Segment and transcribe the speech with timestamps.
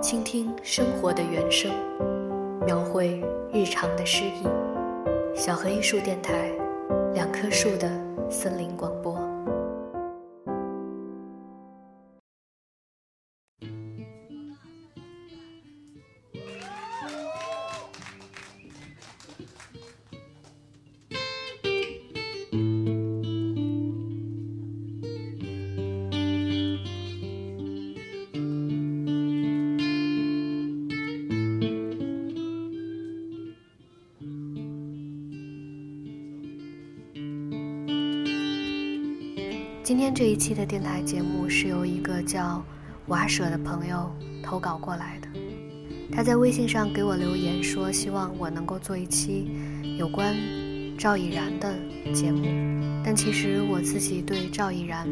[0.00, 1.70] 倾听生活的原声，
[2.66, 3.22] 描绘
[3.52, 4.46] 日常的诗意。
[5.34, 6.50] 小河艺术电台，
[7.14, 7.90] 两棵树的
[8.28, 9.07] 森林广播。
[40.18, 42.60] 这一期的电台节目是由一个叫
[43.06, 45.28] 瓦舍的朋友投稿过来的。
[46.10, 49.48] 他在微信上给我留言说，希望我能够做一期
[49.96, 50.34] 有关
[50.98, 51.72] 赵以然的
[52.12, 52.44] 节目。
[53.04, 55.04] 但其实我自己对赵以然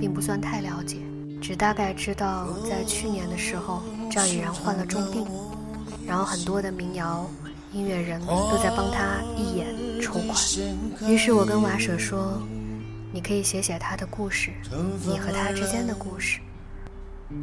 [0.00, 0.96] 并不算太了解，
[1.40, 5.24] 只大概知道在去年的时候，赵以然患了重病，
[6.04, 7.30] 然后很多的民谣
[7.72, 9.68] 音乐人都在帮他义演
[10.02, 10.34] 筹款。
[11.08, 12.42] 于是我跟瓦舍说。
[13.10, 14.50] 你可以写写他的故事，
[15.06, 16.40] 你和他之间的故事。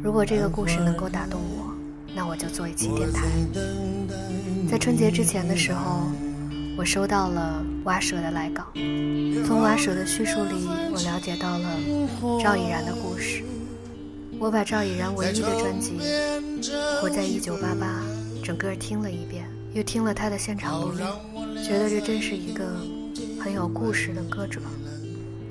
[0.02, 1.74] 如果这个故事能够打动我，
[2.14, 3.26] 那我就做一期电台。
[4.70, 6.02] 在春节之前的时候，
[6.76, 8.64] 我收到了蛙舍的来稿，
[9.44, 11.68] 从蛙舍的叙述里，我了解到了
[12.40, 13.42] 赵已然的故事。
[14.38, 15.98] 我把赵已然唯一的专辑
[17.00, 18.02] 《活在一九八八》
[18.44, 22.64] 整个听了一遍，又听了他的现场录音，觉得这真是一个
[23.40, 24.60] 很有故事的歌者。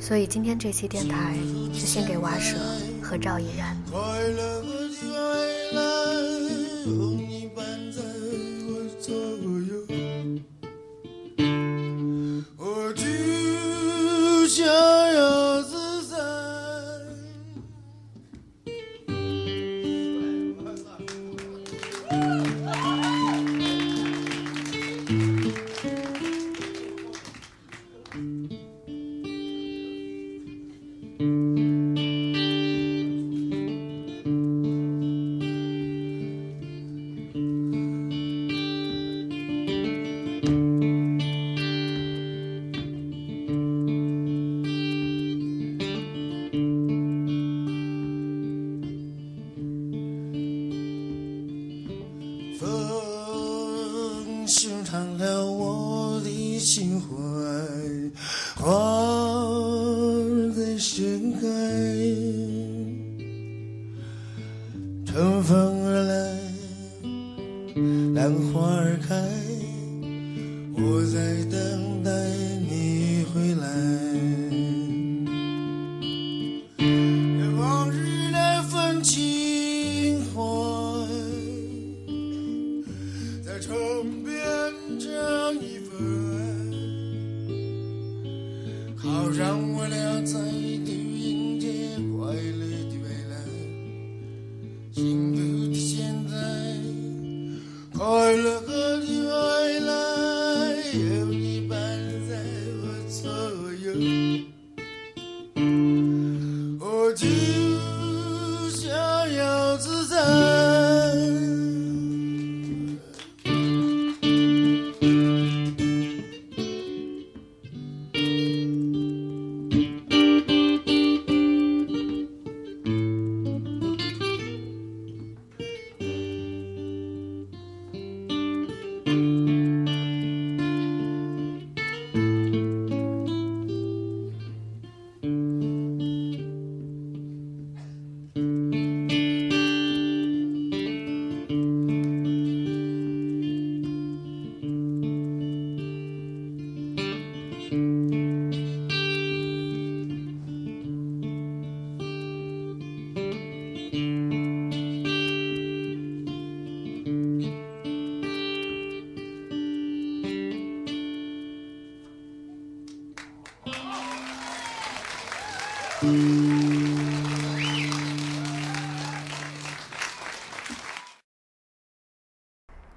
[0.06, 1.34] 所以今天这期电台
[1.74, 2.60] 是献给瓦舍
[3.02, 3.76] 和赵依然。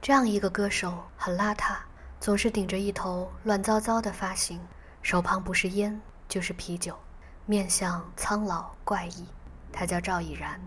[0.08, 1.76] 这样一个歌手很邋遢，
[2.18, 4.58] 总是顶着一头乱糟糟的发型，
[5.02, 6.96] 手旁不是烟就是啤酒，
[7.44, 9.26] 面相苍老怪异。
[9.70, 10.58] 他叫赵以然，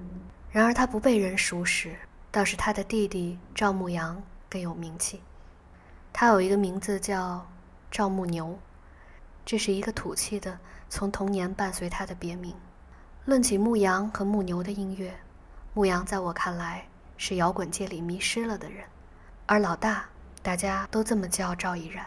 [0.52, 1.98] 然而他不被人熟识，
[2.30, 5.24] 倒是他的弟弟赵牧阳更有名气。
[6.14, 7.44] 他有一个名字叫
[7.90, 8.60] 赵牧牛，
[9.44, 12.56] 这是一个土气的，从童年伴随他的别名。
[13.26, 15.12] 论起牧羊和牧牛的音乐，
[15.74, 16.88] 牧羊在我看来
[17.18, 18.86] 是摇滚界里迷失了的人，
[19.52, 20.06] 而老大，
[20.42, 22.06] 大家都这么叫赵以然，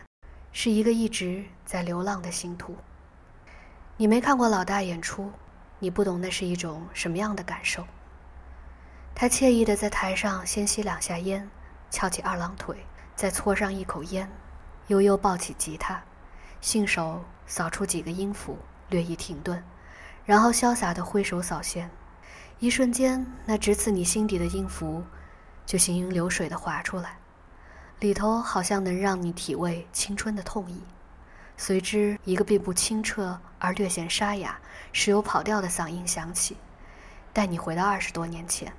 [0.51, 2.75] 是一个一直在流浪的星途。
[3.99, 5.31] 你没看过老大演出，
[5.79, 7.85] 你不懂那是一种什么样的感受。
[9.15, 11.47] 他惬意地在台上先吸两下烟，
[11.91, 12.79] 翘起二郎腿，
[13.15, 14.27] 再搓上一口烟，
[14.87, 16.03] 悠悠抱起吉他，
[16.63, 18.57] 信手扫出几个音符，
[18.89, 19.63] 略一停顿，
[20.25, 21.91] 然后潇洒地挥手扫弦。
[22.59, 25.05] 一瞬间，那直刺你心底的音符，
[25.67, 27.19] 就行云流水地划出来，
[28.05, 30.79] 里头好像能让你体味青春的痛意。
[31.57, 34.61] 随之，一个并不清澈而略显沙哑、
[34.93, 36.55] 时有跑调的嗓音响起，
[37.33, 38.71] 带你回到二十多年前。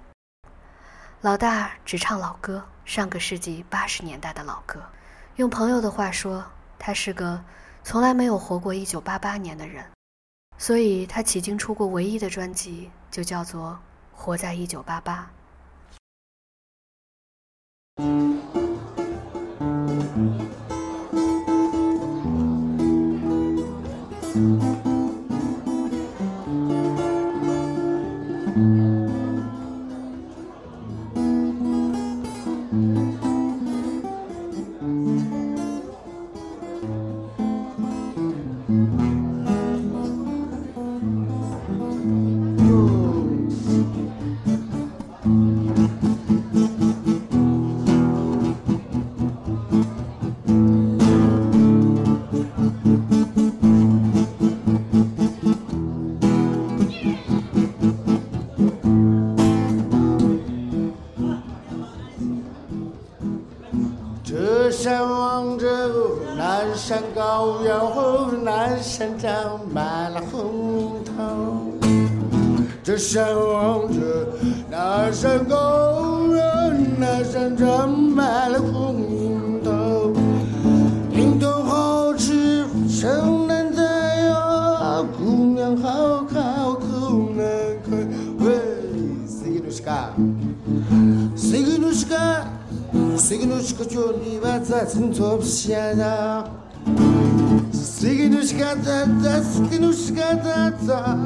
[1.22, 4.80] 老大只唱老歌，上个世纪八十年代的老歌。
[5.38, 6.45] 用朋友的话说，
[6.77, 7.44] 他是个
[7.83, 9.83] 从来没有活过一九八八年的人，
[10.60, 13.80] 所以他迄今出过唯一的专辑就叫做
[14.16, 15.27] 《活在一九八八》。
[20.16, 20.65] 山
[69.06, 71.13] 山长满了红樱桃。
[72.84, 74.00] 这山望着
[74.68, 79.72] 那山高哟，那山长满了红樱桃。
[81.12, 83.84] 樱桃好吃，城难摘
[84.25, 87.46] 哟，姑娘好好口难
[87.84, 88.08] 开。
[88.40, 88.58] 喂，
[89.28, 90.10] 谁给侬是干？
[91.36, 92.48] 谁给侬是干？
[93.16, 96.50] 谁给侬是个叫你娃子成错不下了
[98.06, 101.18] Сигнушка за за сигнушка за за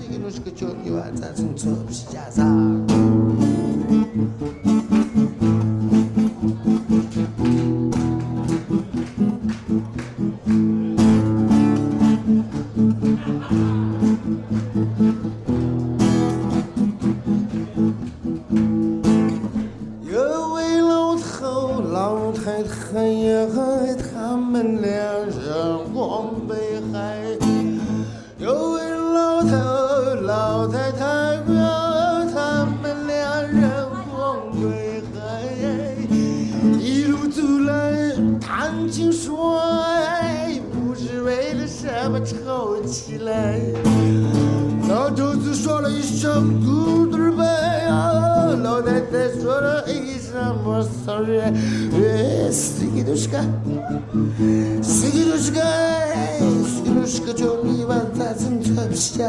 [0.00, 2.91] сигнушка чорнива за за цопшча за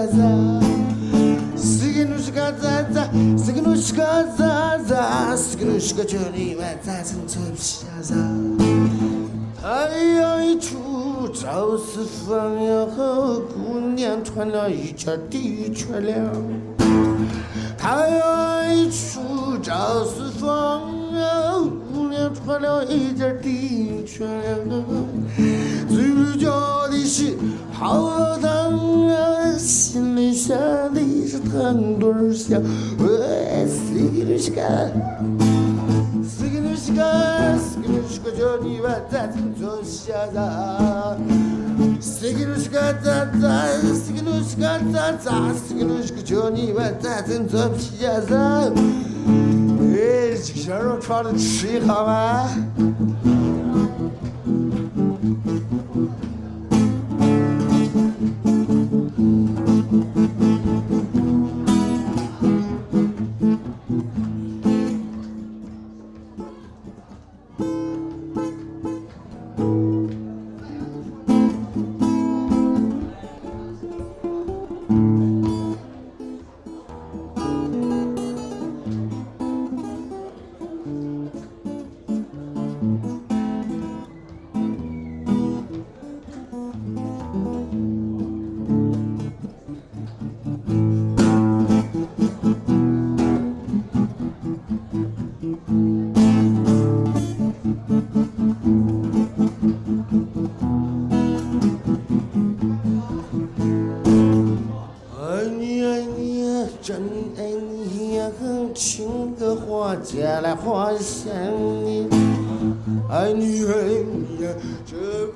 [0.07, 0.59] tso
[1.55, 1.93] pshaza.
[5.95, 8.17] 个这里外再层层下山，
[9.61, 9.69] 太
[10.19, 12.57] 阳一出照四方，
[12.95, 16.17] 后姑娘穿了一件的确凉。
[17.77, 20.91] 太阳一出照四方，
[21.93, 24.79] 姑娘穿了一件的确凉。
[25.89, 27.35] 最叫的是
[27.83, 30.57] 好烫，心里想
[30.93, 32.63] 的是糖墩儿香，
[32.97, 33.05] 我
[33.67, 34.89] 心里是干。
[36.23, 37.59] Signushka
[38.37, 40.47] Johnny Vatan Toshaza
[41.99, 48.71] Signushka Tata Signushka Tata Signushka Johnny Vatan Toshaza
[49.93, 52.05] 哎，这小肉串的吃好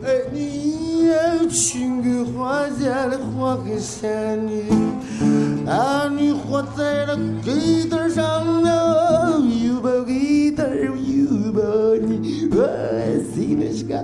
[0.03, 1.15] 爱你呀！
[1.49, 4.65] 情歌画家来画下你。
[5.67, 11.61] 啊，你画在了地毯上了，又把地毯又把
[12.05, 12.57] 你，我
[13.33, 14.03] 心里是个。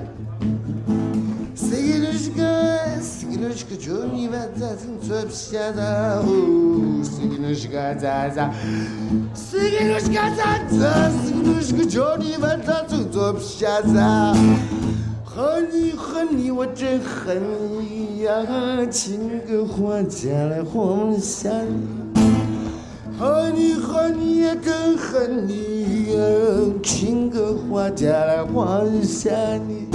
[1.55, 6.21] Sigilishka, sigilishka, Johnny Vatatin, Twepshada,
[7.03, 8.51] sigilishka, Zaza,
[9.33, 14.33] sigilishka, Zaza, sigilishka, Johnny Vatatin, Twepshada。
[15.35, 17.41] 恨你恨你，我真恨
[17.79, 18.31] 你呀！
[18.91, 22.13] 情歌画家来画下你。
[23.17, 26.19] 恨你恨你也真恨你呀！
[26.83, 29.31] 情歌画家来画下
[29.67, 29.87] 你。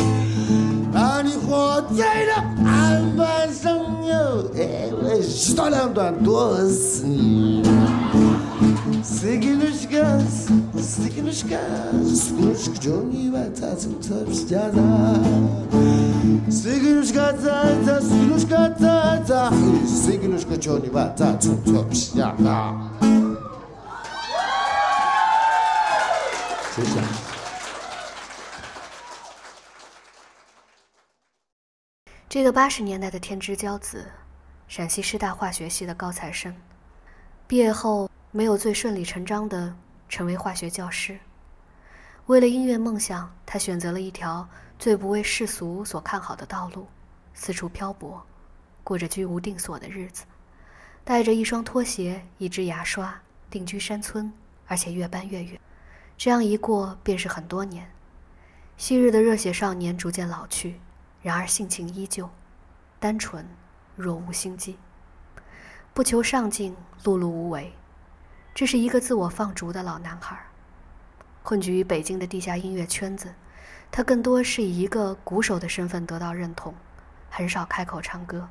[0.93, 2.35] 把你活在了
[2.67, 7.63] 案板上哟，哎，我一刀两断剁死你。
[32.29, 34.05] 这个八十年代的天之骄子，
[34.67, 36.55] 陕西师大化学系的高材生，
[37.47, 38.08] 毕业后。
[38.39, 39.75] 没有最顺理成章的
[40.09, 41.19] 成为化学教师。
[42.27, 46.87] 为了音乐梦想，他选择了一条最不为世俗所看好的道路，
[47.35, 48.25] 四处漂泊，
[48.85, 50.25] 过着居无定所的日子，
[51.03, 54.33] 带着一双拖鞋、一支牙刷，定居山村，
[54.69, 55.61] 而且越搬越远。
[56.17, 57.91] 这样一过便是很多年。
[58.77, 60.81] 昔日的热血少年逐渐老去。
[61.23, 62.31] 然而性情依旧，
[63.01, 63.45] 单纯，
[63.97, 64.79] 若无心机，
[65.93, 67.73] 不求上进，碌碌无为。
[68.59, 70.37] 这是一个自我放逐的老男孩，
[71.45, 73.33] 混迹于北京的地下音乐圈子。
[73.89, 76.75] 他更多是以一个鼓手的身份得到认同，
[77.31, 78.49] 很少开口唱歌，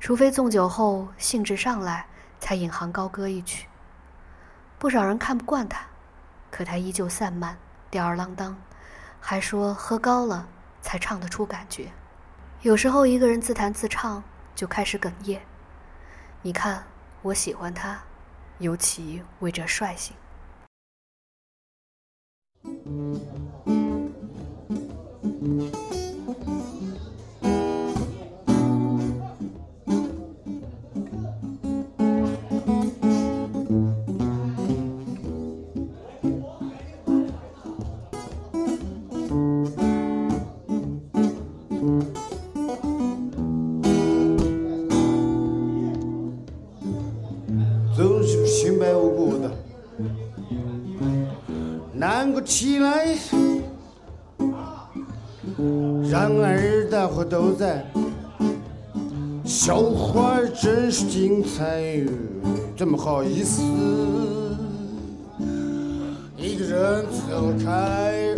[0.00, 2.06] 除非纵酒后兴致上来，
[2.40, 3.68] 才引吭高歌一曲。
[4.76, 5.86] 不少人看不惯他，
[6.50, 7.56] 可他依旧散漫，
[7.90, 8.58] 吊儿郎当，
[9.20, 10.48] 还说喝高了。
[10.82, 11.92] 才唱得出感觉，
[12.62, 14.20] 有时候一个人自弹自唱
[14.56, 15.40] 就开始哽咽。
[16.42, 16.82] 你看，
[17.22, 17.96] 我喜欢他，
[18.60, 20.14] 尤其为这率性。
[49.10, 49.50] 平白无故的
[51.92, 53.16] 难过起来。
[56.08, 57.84] 然而大伙都在，
[59.44, 62.02] 笑话真是精彩，
[62.76, 63.62] 怎么好意思
[66.36, 68.34] 一个人走开？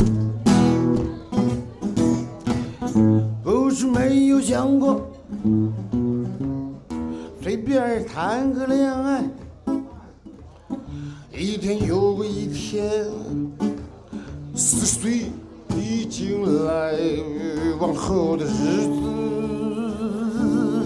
[3.42, 5.00] 不是没有想过，
[7.40, 9.22] 随便谈个恋爱。
[11.34, 13.10] 一天又一天，
[14.54, 15.22] 四十岁
[15.76, 16.92] 已经来，
[17.80, 18.48] 往后的日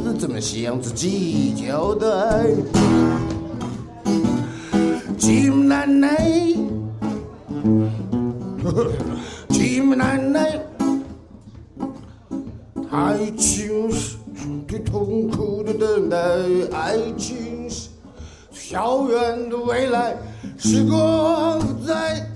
[0.05, 2.07] 子怎么向自己交代？
[5.19, 6.17] 寂寞难耐，
[9.49, 10.61] 寂寞难耐，
[12.91, 14.17] 爱情是
[14.69, 16.17] 最痛苦的等待，
[16.73, 17.91] 爱情是
[18.73, 20.17] 遥远的未来。
[20.59, 22.27] 时光不再，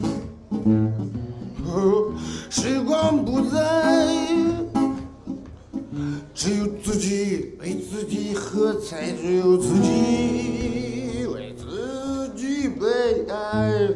[2.49, 4.17] 时光不再，
[6.35, 12.87] 只有自己为自己喝彩，只有自己为自己悲
[13.33, 13.89] 哀。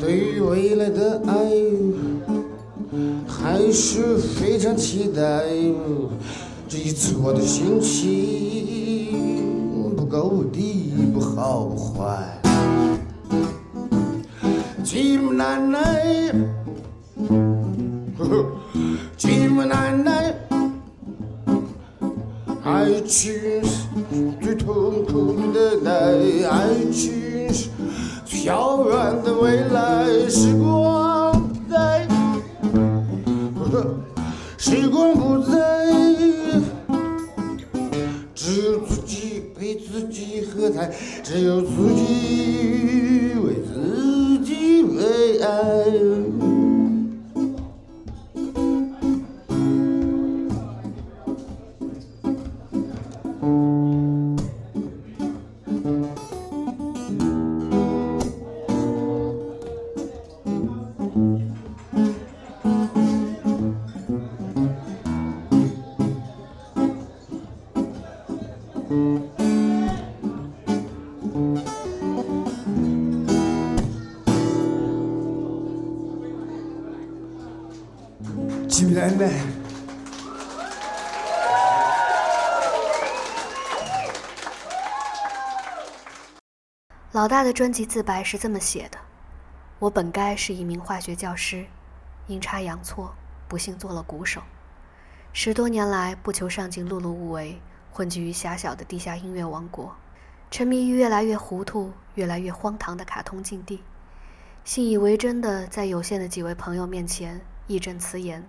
[0.00, 1.34] 对于未来的爱
[3.26, 5.22] 还是非常期待。
[6.68, 9.16] 这一次我的心情
[9.96, 12.40] 不够低，不好坏。
[14.84, 16.23] 寂寞难耐，
[87.12, 88.98] 老大的专辑自白是这么写的
[89.78, 91.66] ：“我本该是一名化学教师，
[92.26, 93.14] 阴差阳错，
[93.46, 94.42] 不幸做了鼓手。
[95.32, 97.60] 十多年来，不求上进，碌碌无为，
[97.92, 99.94] 混迹于狭小的地下音乐王国，
[100.50, 103.82] 沉迷于越来越糊涂、越来越荒唐的卡通境地，
[104.64, 108.44] 信以为真的在有限的几位朋友面前义正辞严，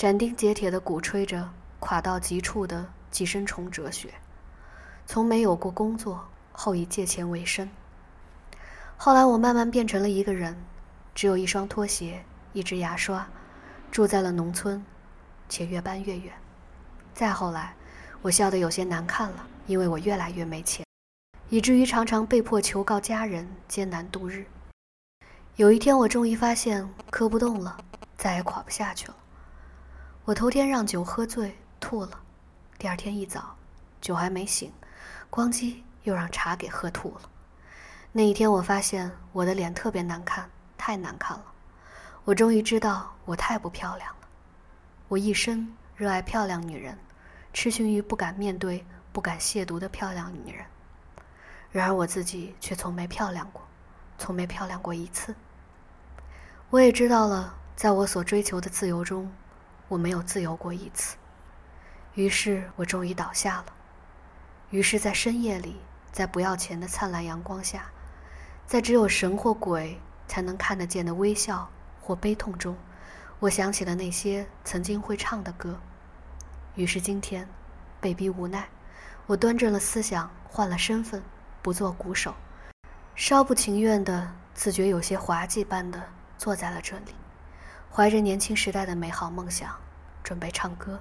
[0.00, 4.14] 斩钉截铁地鼓吹着垮到极处的寄生虫哲学，
[5.04, 7.68] 从没有过工作。”后以借钱为生。
[8.96, 10.56] 后来我慢慢变成了一个人，
[11.14, 13.28] 只有一双拖鞋，一支牙刷，
[13.90, 14.82] 住在了农村，
[15.50, 16.32] 且越搬越远。
[17.12, 17.74] 再后来，
[18.22, 20.82] 我笑得有些难看了，因为我越来越没钱，
[21.50, 24.46] 以至于常常被迫求告家人，艰难度日。
[25.56, 27.76] 有一天，我终于发现磕不动了，
[28.16, 29.16] 再也垮不下去了。
[30.24, 32.20] 我头天让酒喝醉吐了，
[32.78, 33.56] 第二天一早，
[34.00, 34.72] 酒还没醒，
[35.30, 35.82] 咣叽。
[36.04, 37.28] 又让茶给喝吐了。
[38.10, 41.44] 那一天，我发现我的脸特别难看，太难看了。
[42.24, 44.28] 我终于知道我太不漂亮了。
[45.08, 46.96] 我一生热爱漂亮女人，
[47.52, 50.64] 痴情于不敢面对、不敢亵渎的漂亮女人。
[51.70, 53.60] 然而我自己却从没漂亮过，
[54.16, 55.34] 从没漂亮过一次。
[56.70, 59.30] 我也知道了，在我所追求的自由中，
[59.90, 61.18] 我没有自由过一次。
[62.14, 63.66] 于是我终于倒下了。
[64.70, 65.76] 于是，在深夜里。
[66.12, 67.84] 在不要钱的灿烂阳光下，
[68.66, 72.76] 在只有神或鬼才能看得见的微笑或悲痛中，
[73.38, 75.78] 我想起了那些曾经会唱的歌。
[76.74, 77.48] 于是今天，
[78.00, 78.68] 被逼无奈，
[79.26, 81.22] 我端正了思想，换了身份，
[81.62, 82.34] 不做鼓手，
[83.14, 86.02] 稍不情愿的，自觉有些滑稽般的
[86.36, 87.14] 坐在了这里，
[87.92, 89.76] 怀着年轻时代的美好梦想，
[90.22, 91.00] 准备唱歌。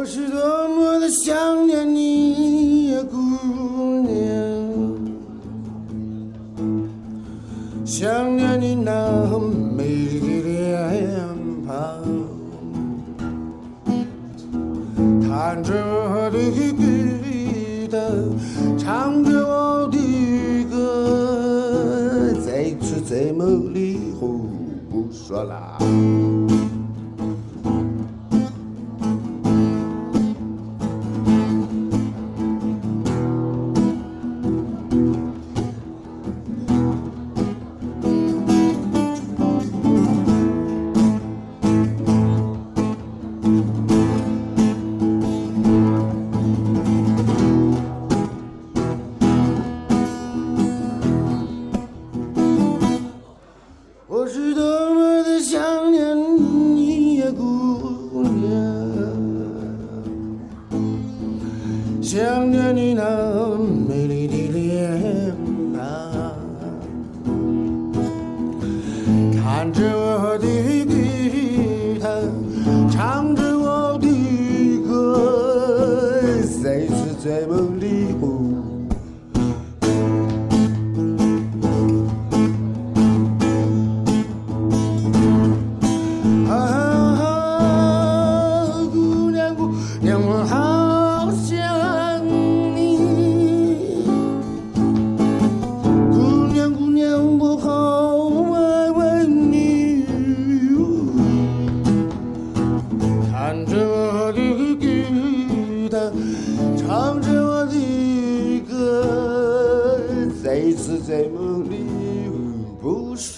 [0.00, 1.49] 我是多么的想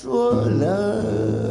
[0.01, 1.42] 说了。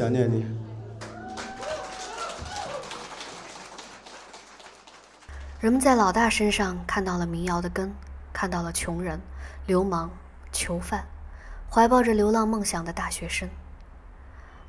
[0.00, 0.46] 想念你。
[5.60, 7.94] 人们在老大身上看到了民谣的根，
[8.32, 9.20] 看到了穷人、
[9.66, 10.10] 流氓、
[10.52, 11.04] 囚犯，
[11.70, 13.46] 怀抱着流浪梦想的大学生。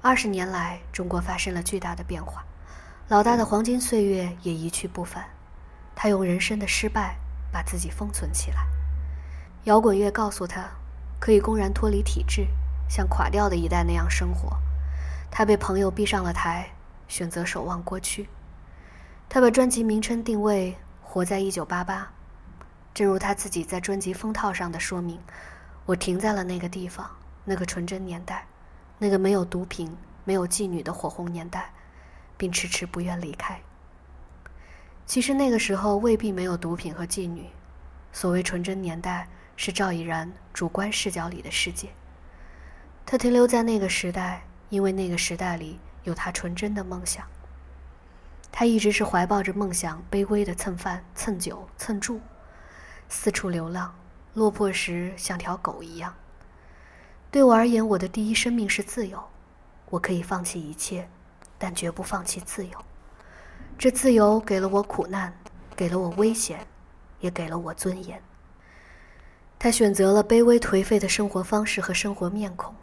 [0.02, 2.44] 二十年来，中国发生了巨大的变化，
[3.08, 5.24] 老大的黄金岁月也一去不返。
[5.96, 7.15] 他用人生的失败
[7.54, 8.67] 把自己封存起来。
[9.63, 10.70] 摇滚乐告诉他，
[11.22, 12.46] 可以公然脱离体制，
[12.89, 14.58] 像垮掉的一代那样生活。
[15.32, 16.70] 他被朋友逼上了台，
[17.08, 18.28] 选择守望过去。
[19.30, 22.12] 他把专辑名称定位“活在一九八八”，
[22.94, 25.17] 正如他自己在专辑封套上的说明
[25.88, 27.10] ：“我停在了那个地方，
[27.46, 28.46] 那个纯真年代，
[29.00, 31.72] 那个没有毒品、没有妓女的火红年代，
[32.36, 33.60] 并迟迟不愿离开。”
[35.08, 37.48] 其实那个时候未必没有毒品和妓女，
[38.12, 41.89] 所谓纯真年代是赵已然主观视角里的世界。
[43.06, 47.24] 他停留在那个时代，因为那个时代里有他纯真的梦想。
[48.52, 52.20] 他一直是怀抱着梦想，卑微的蹭饭、蹭酒、蹭住，
[53.08, 53.94] 四处流浪，
[54.34, 56.14] 落魄时像条狗一样。
[57.30, 59.22] 对我而言，我的第一生命是自由，
[59.90, 61.08] 我可以放弃一切，
[61.58, 62.78] 但绝不放弃自由。
[63.78, 65.34] 这自由给了我苦难，
[65.76, 66.66] 给了我危险，
[67.20, 68.22] 也给了我尊严。
[69.58, 72.76] 他选择了卑微颓废的生活方式和生活面孔，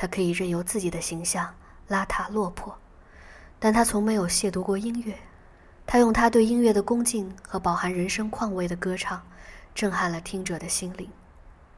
[0.00, 1.54] 他可以任由自己的形象
[1.90, 2.78] 邋遢落魄。
[3.58, 5.14] 但他从没有亵渎过音乐，
[5.86, 9.22] 他用他对音乐的恭敬和饱含人生况味的歌唱，
[9.74, 11.10] 震撼了听者的心灵，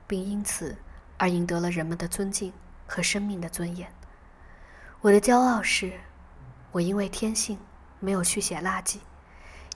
[0.06, 0.76] 并因此
[1.18, 2.52] 而赢得了人们的尊敬
[2.86, 3.92] 和生命的尊严。
[5.00, 5.94] 我的骄傲是，
[6.70, 7.58] 我因为天性
[7.98, 8.98] 没有去写垃圾，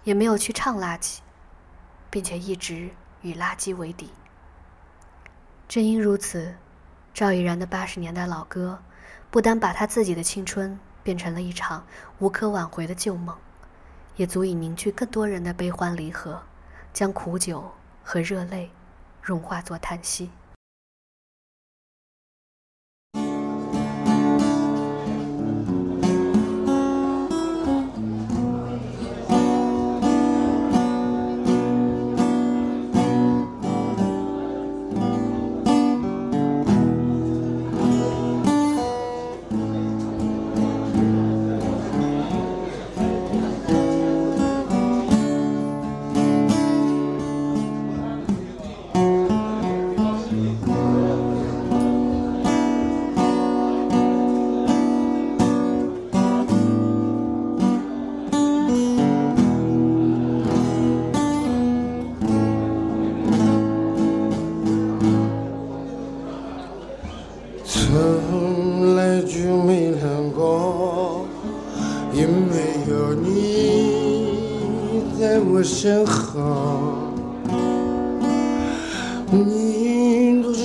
[0.04, 1.18] 也没有去唱垃圾，
[2.10, 2.90] 并且一直
[3.22, 4.12] 与垃圾为敌。
[5.66, 6.54] 正因如此，
[7.16, 8.82] 赵怡然的八十年代老歌，
[9.30, 10.78] 不单把他自己的青春。
[11.02, 11.86] 变成了一场
[12.18, 13.34] 无可挽回的旧梦，
[14.16, 16.42] 也足以凝聚更多人的悲欢离合，
[16.92, 18.70] 将苦酒和热泪
[19.22, 20.30] 融化作叹息。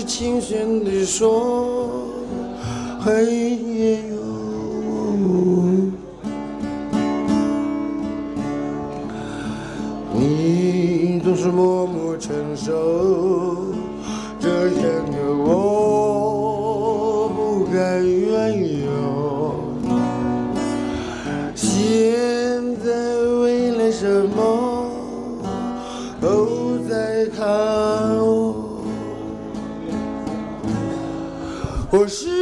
[0.04, 2.08] 轻声地说
[3.00, 3.58] 嘿
[4.10, 4.18] 哟
[10.14, 12.74] 你总是默默承受
[14.40, 15.51] 这样的我
[32.02, 32.41] 我是。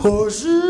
[0.00, 0.69] 或是。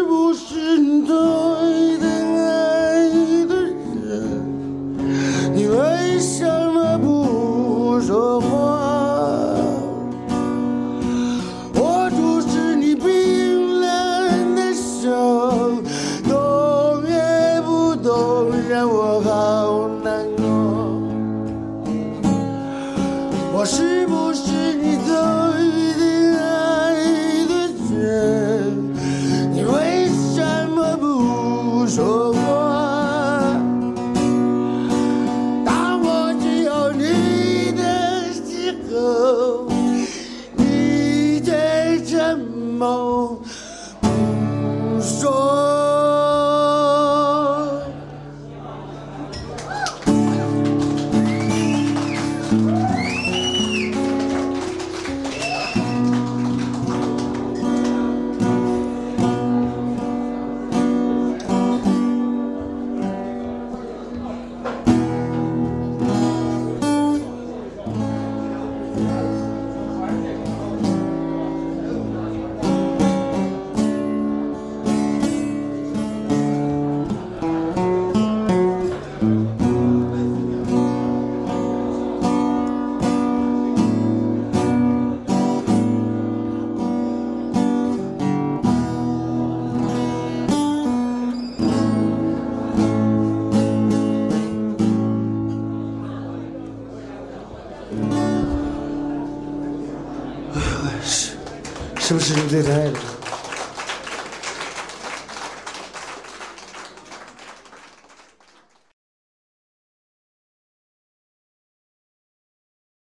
[102.21, 103.10] し然で